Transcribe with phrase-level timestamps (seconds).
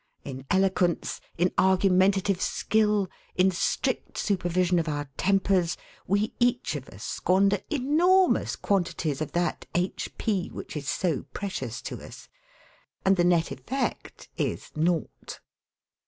[0.23, 5.77] In eloquence, in argumentative skill, in strict supervision of our tempers,
[6.07, 10.09] we each of us squander enormous quantities of that h.
[10.17, 10.49] p.
[10.49, 12.29] which is so precious to us.
[13.05, 15.39] And the net effect is naught.